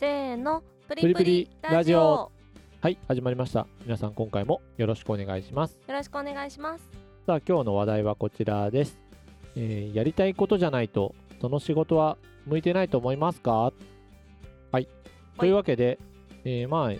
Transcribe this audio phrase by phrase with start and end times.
[0.00, 2.32] せーのプリプリラジオ。
[2.80, 3.66] はい始まりました。
[3.84, 5.78] 皆さん今回もよろしくお願いします。
[5.86, 6.84] よろしくお願いします。
[7.26, 8.98] さあ今日の話題はこちらです、
[9.56, 12.16] えーやりたいことじゃないとその仕事は
[12.46, 13.74] 向いてないと思いますか？
[14.72, 14.88] はい。
[15.36, 15.98] というわけで、
[16.44, 16.92] えーまあ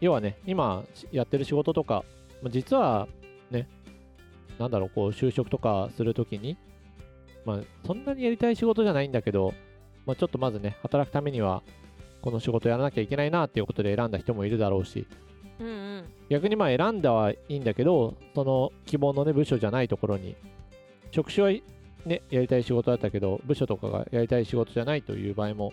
[0.00, 2.06] 要はね今しやってる仕事とか
[2.40, 3.06] まあ実は
[3.50, 3.68] ね
[4.58, 6.56] なんだろうこう就職とかするときに
[7.44, 9.52] まあそんなにやりたい仕事じゃないんだけど、
[10.06, 11.62] まあ、ちょっとまずね働くためには
[12.26, 15.06] この仕事やらなきゃいけないなっていうことで選んだ人もいるだろうし。
[15.60, 16.04] うんうん。
[16.28, 20.34] 逆にまあ選んだはいいんだけどその希望のね部署じゃないところに。
[21.12, 21.60] 職種は
[22.04, 25.72] ねやりたい仕事だったけど部署とかがやりたい仕事じゃないという場合も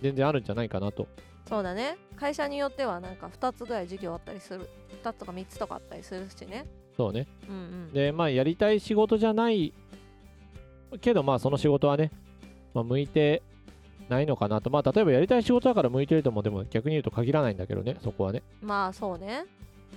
[0.00, 1.08] 全然あるんじゃないかなと。
[1.48, 1.96] そうだね。
[2.14, 4.70] 会社によってはなんか2つぐらい授業あったりする。
[5.02, 6.64] 2つとか3つとかあったりするしね。
[6.96, 7.26] そうね。
[7.48, 7.58] うんう
[7.88, 7.92] ん。
[7.92, 9.74] でまあやりたい仕事じゃない
[11.00, 12.12] けどまあその仕事はね、
[12.72, 13.42] まあ、向いて
[14.08, 14.70] ないのかなと。
[14.70, 18.42] まあ例えばやりたい仕事だから向いてるともでも逆に言うと限らないんだけどねそこはね。
[18.60, 19.46] まあそうね。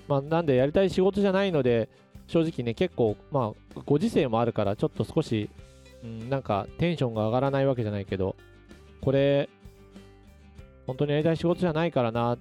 [0.08, 1.90] まあなんでやりたい仕事じゃないので
[2.28, 5.50] 正直ね結構まあご時世もあるからちょっと少し、
[6.04, 8.36] うん、なんかテンションが上がらないわけじゃないけど
[9.02, 9.50] これ
[10.88, 12.38] 本当にやりたい仕事じゃないからな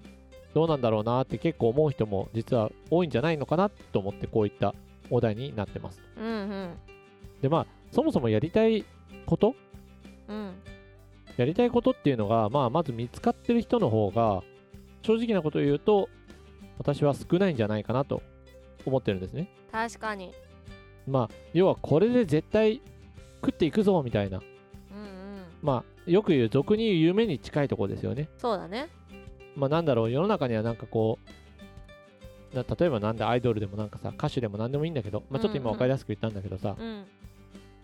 [0.55, 4.75] どうなんだろうなって結構思う人も実は多いんじゃないのかなと思ってこういった
[5.11, 6.01] お題になってます。
[6.17, 6.75] うんうん。
[7.43, 8.85] でまあそもそもやりたい
[9.27, 9.55] こと？
[10.29, 10.53] うん
[11.37, 14.43] やりたいことっていうのが、まあ、まず見つかってる人の方が
[15.03, 16.09] 正直なことを言うと
[16.79, 18.23] 私は少ないんじゃないかなと
[18.87, 19.49] 思ってるんですね。
[19.71, 20.33] 確かに。
[21.07, 22.81] まあ要はこれで絶対
[23.45, 24.39] 食っていくぞみたいな。
[24.39, 25.45] うんうん。
[25.63, 28.29] まあよく言う俗に言う夢に近いところですよね。
[28.39, 28.89] そうだね。
[29.57, 31.19] まあなんだろう世の中にはなんかこ
[32.53, 35.75] うな例えばなんでアイドルでもなんかさ歌手でも何でもいいんだけど、まあ、ちょっと今うんうん。
[35.75, 37.05] 分かりやすく言ったんだけどさ、うん。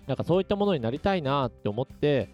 [0.06, 2.28] なんかそういったものになりたいなって思って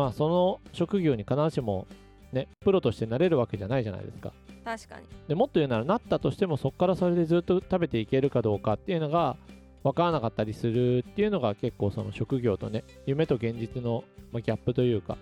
[0.00, 1.86] まあその職業に必ずしも
[2.32, 4.32] ねプロとしてなれるわけじゃないじゃないですか。
[4.64, 5.02] 確かに。
[5.28, 9.36] でもっと言うならなったとしてもそこからそれでずっと食べていけるかどうかっていうのが
[9.82, 15.18] 分からなかったりするっていうのが結構その職業とね夢と現実の、まあ、ギャップというか、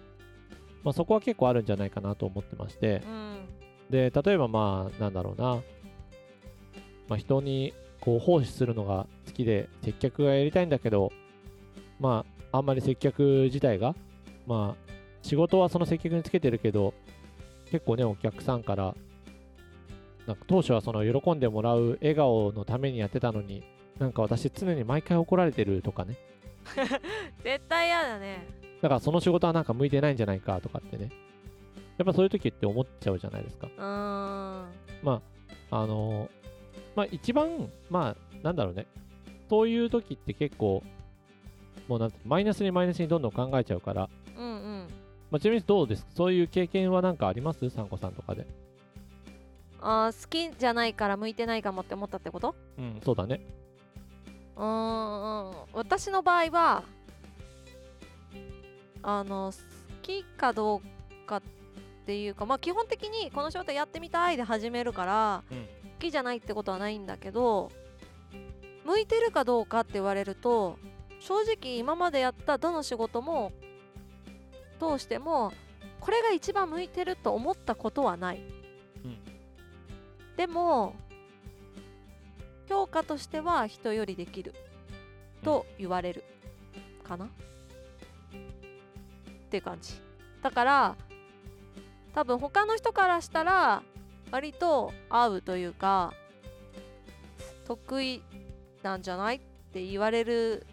[0.85, 3.03] まあ、そこは結構あるんじゃないかなと思ってまして。
[3.05, 3.39] うん。
[3.91, 5.55] で例えばまあなんだろうな、
[7.09, 11.11] まあ、人にこう奉仕するのが好きで接客がやりたいんだけど
[11.99, 13.97] まああんまり接客自体が
[14.49, 14.93] まあ
[15.23, 16.95] 仕事はその接客につけてるけど
[17.71, 18.95] 結構ねお客さんから
[20.27, 23.63] なんか当初はその喜んでもらう笑顔のためにやってたのに
[23.99, 26.17] なんか私常に毎回怒られてるとかね。
[27.43, 28.47] 絶対嫌だね。
[28.81, 31.11] だからその仕事はなんか向いてないんじゃないかとかってね。
[31.97, 33.67] やっぱそういう時って思っちゃうじゃないですか。
[33.67, 33.77] うーん。
[33.83, 35.23] ま
[35.71, 36.31] ああの
[36.95, 38.87] まあ一番まあなんだろうね。
[39.51, 40.83] そういう時って結構
[41.89, 44.09] もうなんてマイナスにマイナスにどんどん考えちゃうから、
[45.31, 46.05] まあ、ちなみにどうです？
[46.05, 47.69] かそういう経験は何かあります？
[47.71, 48.47] サンコさんとかで。
[49.81, 52.55] あー好きじゃないから向いてないかもって思ったってこと？
[52.79, 53.41] うんそうだね。
[54.57, 55.55] うーん。
[55.73, 56.83] 私の場合は
[59.03, 59.59] あの好
[60.03, 60.83] きかど
[61.25, 61.43] うかっ
[62.07, 65.59] ていうかまあ基本的にこの仕事やってみたいで始めるから、うん。
[65.99, 67.73] 好きじゃないってことはないんだけど
[68.87, 70.79] 向いてるかどうかって言われると
[71.19, 73.51] 正直今までやったどの仕事も
[74.79, 75.53] 通しても
[76.01, 78.43] これが一番向いてると思ったことはない、
[79.05, 79.19] うん。
[80.37, 80.95] でも
[82.69, 84.55] 評価としては人よりできる
[85.43, 86.25] と言われる
[87.03, 87.29] かな、っ
[89.51, 90.01] ていう感じ。
[90.43, 90.97] だから
[92.15, 93.83] 多分他の人からしたら
[94.31, 96.13] 割と合うというか
[97.67, 98.23] 得意
[98.83, 99.41] なんじゃないっ
[99.73, 100.67] て言われる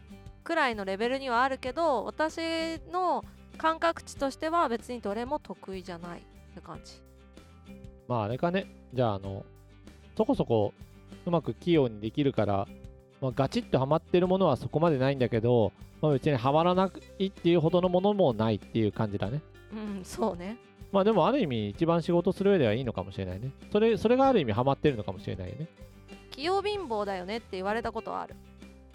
[0.43, 3.23] くらいのレベルにはあるけど私の
[3.55, 6.21] 感覚値としては別にどれも得意じゃないっ
[6.53, 7.01] て感じ。
[8.07, 8.67] まああれかね。
[8.93, 9.45] じゃああの
[10.17, 10.73] そこそこ
[11.25, 12.67] うまく器用にできるから、
[13.21, 15.71] まあ、ガチッとハマってるものはそこまでないんだけど、
[16.01, 19.41] まあ、別にハマらないっていうほどのものもないっていう感じだね。
[19.73, 20.57] うんそうね。
[20.91, 23.51] まあでもある意味一番仕事する上ではいいのかもしれないね。
[23.71, 25.67] それそれがある意味ハマってるのかもしれないよね。
[26.31, 28.35] 器用貧乏だよねって言われたことはある。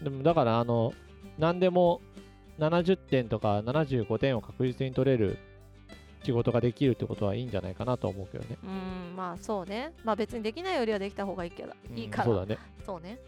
[0.02, 0.92] でもだからあの
[1.38, 2.00] 何でも
[2.60, 5.38] 70点とか75点を確実に取れる
[6.24, 8.58] 仕事ができるってことはいいんじゃないかなと思うけどね。
[8.62, 12.58] うんまあそうねまあ別にできないよりはできた方がいいけどいいからそうだね。
[12.84, 13.18] そうね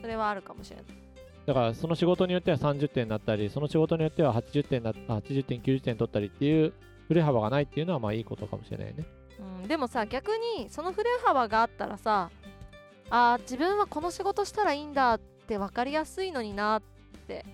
[0.00, 0.84] それはあるかもしれない
[1.46, 6.72] だからその仕事によっては30点になったり、その仕事によっては80点なあ80点、90点取ったりっていう
[7.08, 9.04] 振れ幅がないっていうのはまあいいことかもしれないね。
[9.40, 12.30] うん、でもさ逆にその振れ幅があったらさ
[13.10, 16.82] あー自分はこの仕事したらいいんだって分かりやすいのになっ
[17.26, 17.44] て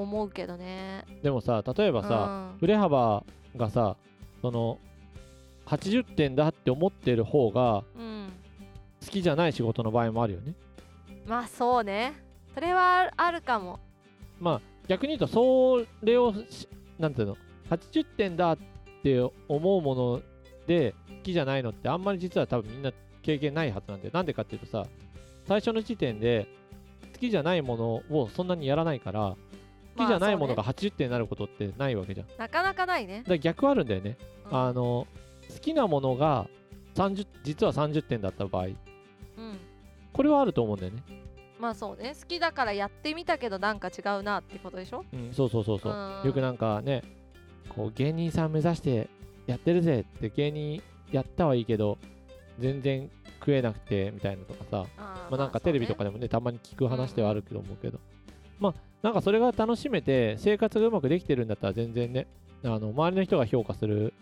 [0.00, 1.04] 思うけどね。
[1.22, 3.24] でもさ、例えばさ、振れ幅
[3.56, 3.96] がさ、
[4.42, 4.78] その
[5.66, 8.32] 80点だって思ってる方がうん。
[9.04, 10.54] 好きじゃない仕事の場合もあるよね。
[11.26, 12.14] まあそうね。
[12.54, 13.78] それはあるかも。
[14.40, 16.68] まあ逆に言うとそれをし
[16.98, 17.36] なんていうの
[17.70, 18.58] ？80点だっ
[19.02, 20.22] て思うもの
[20.66, 22.92] で好きじゃないのってあんまり実は多分みんな
[23.22, 24.86] 経験ないはずなんでなんでかっていうとさ
[25.46, 26.46] 最初の時点で
[27.12, 29.36] 好きじゃないものをそんなにやらないから好
[29.96, 32.26] きじゃないものがまあ80点になることってないわけじゃん。
[32.36, 34.16] だかなかなかないね、ら逆あるんだよね。
[34.50, 34.56] うん。
[34.56, 35.06] あの
[35.52, 36.46] 好きなものが
[36.94, 38.64] 30実は30点だった場合。
[38.64, 38.74] うん。
[40.12, 41.02] これはあると思うんだよね。
[41.58, 42.14] まあそうね。
[42.20, 45.04] 好きだからやってみたけどなんか違うなってことでしょ？
[45.12, 45.92] うん、そうそうそうそう。
[45.92, 46.26] うん。
[46.26, 47.02] よくなんかね
[47.68, 49.08] こう芸人さん目指して
[49.46, 50.82] やってるぜって芸人
[51.12, 51.98] やったはいいけど
[52.58, 53.10] 全然
[53.40, 54.86] 食えなくてみたいなとかさ。
[54.98, 57.98] まあなんかテレビとかでもねたまに聞く話ではあるけど思うけど
[58.58, 62.26] まあなんかそれが楽しめて生活がうまくできてるんだったら全然ね
[62.64, 64.12] あの周りの人が評価する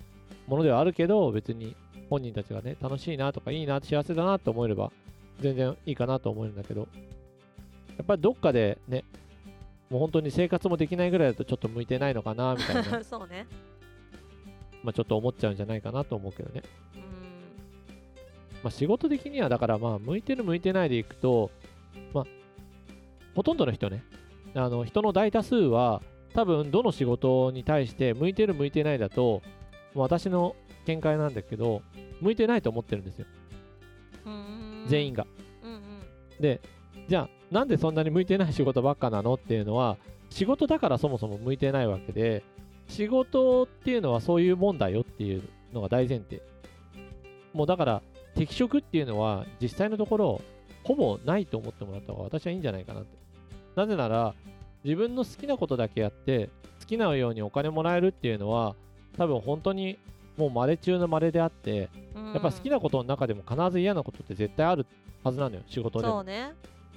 [0.46, 1.74] ものではあるけど別に
[2.10, 4.92] 本人たちがね楽しいなとかいいな幸せだなって思えれば
[5.40, 6.88] 全然いいかなと思うんだけど
[7.96, 9.04] やっぱりどっかでね
[9.90, 12.82] もう本当に生活もできないぐらいだとちょっと向いてないのかなみたいな。
[13.04, 13.46] そうね。
[14.82, 16.62] まあちょっと思っちゃうんじゃないかなと思うけどね。
[16.94, 17.00] うん。
[18.62, 21.50] まあ仕事的にはだからまあ向いてる向いてないでいくと
[22.12, 22.24] まあ
[23.34, 24.02] ほとんどの人ね
[24.54, 26.02] あの人の大多数は
[26.34, 29.42] 多分どの仕事に対して向いてる向いてないだと
[29.94, 30.56] まあ私の
[30.86, 31.82] 見解なんだけど
[32.20, 33.26] 向いてないと思ってるんですよ。
[34.26, 34.84] うん。
[34.86, 35.26] 全員が。
[35.62, 35.80] うんうん。
[36.40, 36.60] で
[37.08, 39.96] じゃあなんでそんなに向いてない仕事ばっかなのっていうのは
[40.30, 42.42] 仕事だからそもそも向いてないわけで
[42.88, 45.42] 仕事っていうのはそういうもんだよっていう
[45.72, 46.42] のが大前提。
[47.52, 48.02] もうだから
[48.34, 50.40] 適職っていうのは実際のところ
[50.82, 53.16] ほぼないと思ってもらった方が私はいいんじゃないかなって
[53.76, 54.34] なぜなら
[54.84, 56.50] 自分の好きなことだけやって
[56.80, 58.74] 好きなようにお金もらえるっていうのは
[59.16, 59.98] 多分本当に
[60.36, 62.32] もう稀中の稀であってうん。
[62.32, 64.86] やっぱ好きなことの中でも必ず嫌なことって絶対ある
[65.22, 66.06] はずなのよ仕事で。
[66.06, 66.52] もそうね。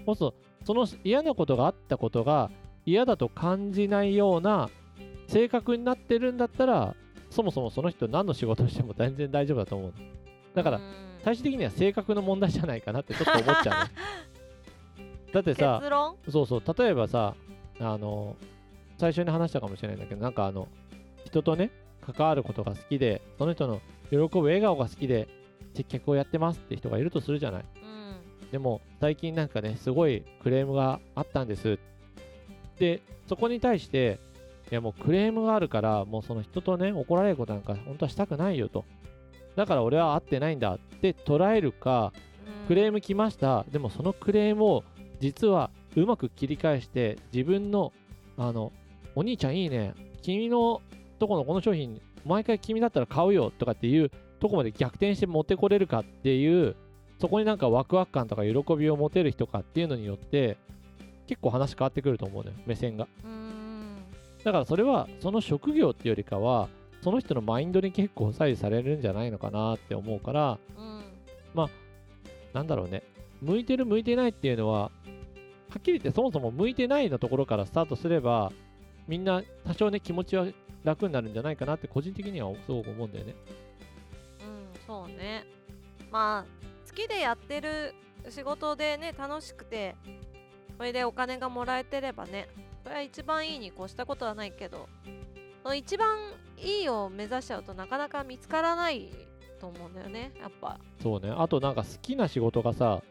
[0.06, 0.36] そうすると
[0.66, 2.50] その嫌なことがあったことが
[2.86, 4.70] 嫌だと感じないような
[5.28, 6.96] 性格になってるんだったら
[7.30, 9.94] そもそもその人何の仕事をしても全然大丈夫だと思うの。
[10.56, 10.84] だからうん。
[11.24, 13.92] 最終的には性格の問題じゃないかなってちょっと思っちゃうね
[15.34, 16.16] だってさ結論？
[16.30, 17.36] そうそう例えばさ
[17.80, 18.36] あの
[18.98, 20.68] 最初に話したかもしれないんだけどなんかあの
[21.26, 21.72] 人とね
[22.02, 25.28] 関わることが好きでその人の喜ぶ笑顔が好きで
[25.76, 27.66] 接客をやってますって人がいるとするじゃない？
[27.82, 28.52] うん。
[28.52, 31.78] でも最近なんかねすごいクレームがあったんです。
[32.80, 34.20] でそこに対して
[34.72, 38.86] いやもうクレームがあるからもうその人とね怒られることなんか本当はしたくないよと。
[39.56, 42.14] だから俺は会ってないんだって捉えるか
[42.62, 42.68] うん。
[42.68, 43.66] クレーム来ました。
[43.72, 44.84] でもそのクレームを
[45.20, 47.92] 実はうまく切り返して自分の
[48.38, 48.72] あの
[49.16, 49.94] お兄ちゃんいいね。
[50.22, 50.82] 君の
[51.20, 56.76] とこのこの商品毎回君だったら買うよとかっていうとこまで逆転して持ってこれるかっていう
[57.20, 60.58] そこになんかワクワク感とか喜びを持てる人かっていうのによって
[61.26, 63.08] 結構話変わってくると思うのよ目線が。
[63.24, 63.96] うん。
[64.44, 66.70] だからそれはその職業っていうよりかは
[67.02, 71.68] その人のマインドに結構左右されるんじゃないのかなって思うからうん。
[72.54, 73.04] なんだろうね。
[73.42, 74.92] 向いてる向いてないっていうのはは
[75.78, 78.52] っきり言ってそもそも向いてないのところからスタートすれば
[79.08, 80.46] みんな多少ね気持ちは
[80.84, 83.36] 楽になるんじゃないかなって個人的にはすごく思うんだよね。
[84.42, 85.46] うんそうね。
[86.12, 86.46] まあ
[86.88, 87.94] 好きでやってる
[88.30, 89.96] 仕事でね楽しくて
[90.78, 92.48] それでお金がもらえてればね
[92.84, 94.88] それは一番いいに越したことはないけど
[95.64, 96.18] その一番
[96.58, 99.12] いいを目指しちゃうとなかなか見つからない
[99.60, 100.80] と思うんだよねやっぱ。
[101.02, 101.34] そうね。
[101.36, 103.02] あとなんか好きな仕事がさ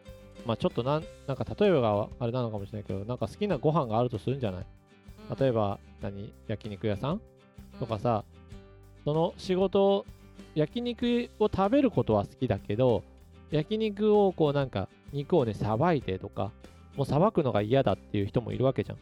[0.45, 4.67] まあちょっとなんなんか例えばがあれなのかもしれないけどなんか好きなご飯があるとするんじゃない？
[5.41, 6.33] 例えば何？
[6.47, 7.21] 焼肉屋さん？
[7.81, 8.25] とか、さ、
[9.05, 10.07] その仕事
[10.55, 13.03] 焼肉を食べることは好きだけど
[13.51, 16.53] 焼肉をこうなんか肉をねさばいてとか
[16.97, 18.99] もうさばくのが嫌だっていう人もいるわけじゃん。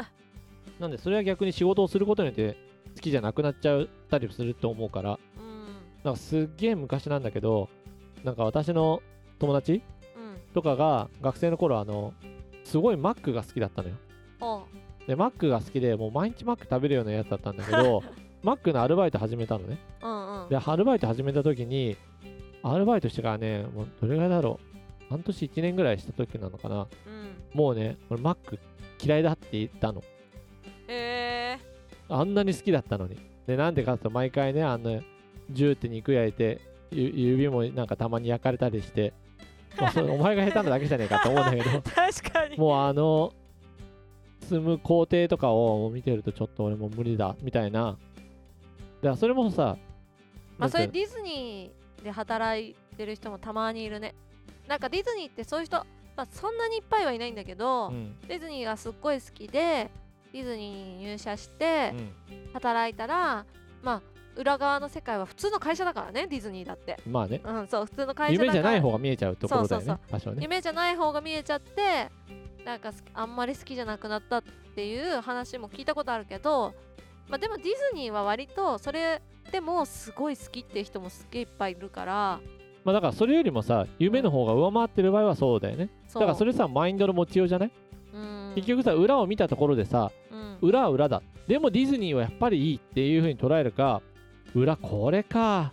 [0.80, 2.56] なんでそれは逆に仕事をすることによって
[2.96, 5.18] 好きじゃなくなっちゃったりすると思うから。
[5.38, 5.48] うん。
[5.48, 5.64] うん
[6.02, 7.70] なんかすっげえ昔なんだけど
[8.24, 9.00] なんか私の
[9.38, 9.72] 友達？
[9.74, 9.82] うん
[10.54, 12.14] とかが学生の頃あの
[12.64, 13.96] すごいマックが好きだったのよ。
[15.06, 18.02] でマックが好きでもう毎日マック食べるようなやつだったんだけど
[18.42, 19.78] マックのアルバイト始めたのね。
[20.02, 20.48] うんうん。
[20.48, 21.96] でアルバイト始めた時に
[22.62, 25.08] アルバイトしてからねもうどれぐらいだろう。
[25.10, 26.86] 半年1年ぐらいした時なのかな。
[27.06, 27.36] うん。
[27.52, 28.58] もうね俺マック
[29.02, 30.02] 嫌いだって言ったの。
[30.88, 31.58] え。
[32.08, 33.16] あんなに好きだったのに。
[33.46, 35.00] でなんでかって毎回ねあんな
[35.50, 39.12] ジューって肉焼いてゆ指もなんかたまに焼かれたりして、
[39.76, 41.70] まあそれお前が下手なだけじゃねえかと思うんだけど。
[41.70, 41.82] ー、
[42.22, 42.56] 確かに。
[42.58, 43.32] もうあの
[44.42, 47.84] 積む工程とかを見てるとちょっと俺もう無理だみたいな。
[47.84, 47.98] だか
[49.10, 49.76] らそれもさ
[50.58, 54.14] まあそれディズニーで働いてる人もたまにいるね。
[54.68, 55.76] なんかディズニーってそういう人、
[56.16, 58.16] まあ、そんなにいっぱいはいないんだけど、うん。
[58.28, 59.90] ディズニーがすっごい好きで
[60.32, 61.96] ディズニーに入社してう
[62.50, 62.52] ん。
[62.54, 63.44] 働いたら、
[63.82, 66.98] まあ裏側の世界は普通の会社だからねディズニーだって。
[67.08, 67.40] まあね。
[67.44, 68.52] うんそう普通の会社だから。
[68.52, 70.38] 夢じゃない方が見えちゃうところだよねそう多少ね。
[70.42, 72.10] 夢じゃない方が見えちゃって
[72.64, 74.42] なんかすあんまり好きじゃなくなったっ
[74.74, 76.74] ていう話も聞いたことあるけど、
[77.28, 79.22] まあ、でもディズニーは割とそれ
[79.52, 82.40] でもすごい好きっていう人もすっげえいっぱいいるから。
[82.84, 85.88] まあだからそれよりもさ夢の方が上回ってる場合はそうだよね。
[86.12, 87.70] だからそれさマインドの持ちようじゃない？
[88.12, 88.52] うん。
[88.56, 90.58] 結局さ裏を見たところでさうん。
[90.60, 91.22] 裏は裏だ。
[91.46, 94.02] でもディズニーはやっぱりいいっていう風に捉えるか
[94.54, 95.72] 裏これか。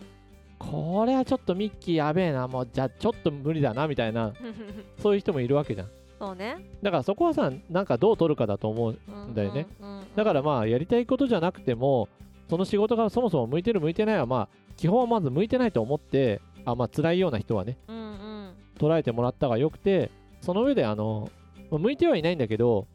[0.58, 2.46] これはちょっとミッキーやべえな。
[2.46, 4.32] もうじゃあちょっと無理だなみたいな。
[5.02, 5.88] そういう人もいるわけじゃん。
[6.18, 6.56] そうね。
[6.82, 9.66] だからそこはさなんかどう取るかだと思ううんだよね。
[9.80, 12.06] うんうんだからまあやりたいことじゃなくても
[12.50, 18.52] その仕事がそもそも向いてる向いてないはまあ基本はまず向いてないと思ってあまあ辛いような人はねうんうん。
[18.78, 20.10] 捉えてもらったがよくて
[20.42, 21.30] その上であの
[21.70, 22.86] まあ向いてはいないんだけど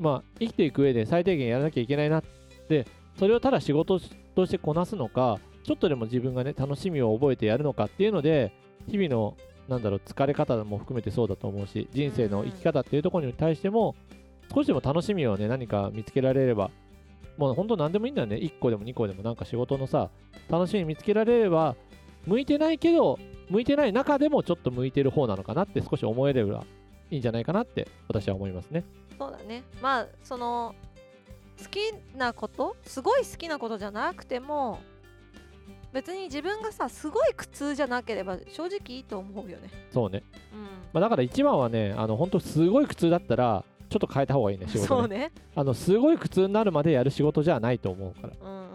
[0.00, 2.24] まあ生きていく上で最低限やらなきゃいけないなっ
[2.68, 2.86] て
[3.18, 4.00] それをただ仕事
[4.34, 8.52] としてこなすのかちょっとでも自分がね楽しみを覚えてやるのかっていうので
[8.88, 9.36] 日々の
[9.68, 13.94] なんだろう疲れ方も含めてそうだと思うし人生の生き方っていうところに対しても
[14.52, 16.70] 少しでも楽しみをね何か見つけられれば
[17.38, 18.36] もう本当何でもいいんだよね。
[18.36, 20.10] 1個でも2個でもなんか仕事のさ
[20.50, 21.76] 楽しみ見つけられれば
[22.26, 26.64] 向いてないけど向いてない中でもちょっと向いてる方なのかなって少し思えれば
[27.10, 28.84] いいんじゃないかなって私は思いますね。
[29.18, 29.62] そうだね。
[29.80, 30.74] まあその
[31.62, 31.78] 好き
[32.16, 34.80] なことすごい好きなことじゃなくても
[35.92, 39.68] 別に自分がさすごい苦痛じゃなければ正直いいと思うよね。
[39.92, 40.62] そうね、うん。
[40.92, 44.86] まあ、だから一番はねあの本当すごい苦痛だったらちょっと変えた方がいいね仕事ね。
[44.86, 45.32] そうね。
[45.54, 48.32] あのすごい苦痛になるまでやる仕事じゃないと思うから。
[48.42, 48.70] うんうん。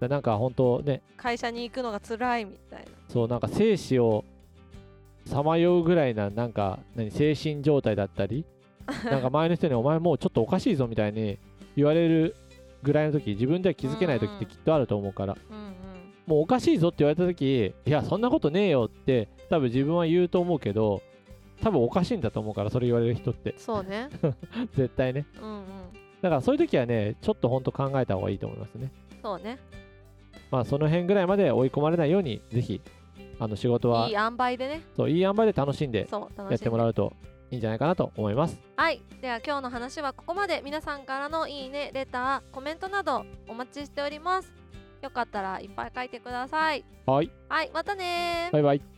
[0.00, 1.00] だなんか本当ね。
[1.16, 2.86] 会社に行くのが辛いみたいな。
[3.08, 4.24] そうなんか生死を
[5.24, 8.44] さまようぐらいななんか何精神状態だったり
[9.04, 11.38] なんか前の人にお前もうちょっとおかしいぞみたいに
[11.76, 12.34] 言われる
[12.82, 15.36] ぐらいの時自分では気づけない時ってきっとあると思うから。
[15.50, 15.74] うんうん。
[16.26, 21.00] もうおかしいぞって言われた時いやそんなことねえよって多分自分は言うと思うけど
[21.62, 23.54] 多分おかしいんだと思うからそれ言われる人って。
[23.56, 24.08] そうね。
[24.76, 25.24] 絶対ね。
[25.40, 25.64] うんうん。
[26.20, 28.92] だからそういう時はねちょっとほんと考えた方がいいと思いますね。
[29.22, 29.58] そうね。
[30.50, 32.80] まあその辺ぐらいまで追い込まれないようにぜひ
[33.38, 34.82] あの仕事はいい塩梅でね。
[34.96, 36.52] そういい塩梅で楽しんでそう楽しんで。
[36.52, 37.14] やってもらうと
[37.50, 38.58] いいんじゃないかなと思います。
[38.76, 39.02] はい。
[39.20, 40.60] では今日の話はここまで。
[40.64, 44.52] 皆さんからのいいねレターコメントなどお待ちしております。
[45.02, 46.84] よかったらいっぱい書いてください。
[47.06, 47.30] はい。
[47.48, 48.52] はいまたねー。
[48.52, 48.97] バイバイ